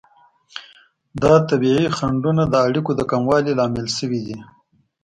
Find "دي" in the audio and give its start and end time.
4.25-4.37